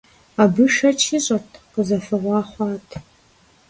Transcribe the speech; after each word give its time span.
Абы 0.41 0.63
шэч 0.75 1.01
ишӏырт, 1.17 1.49
къызэфыгъуэ 1.73 2.39
хъуат. 2.49 2.89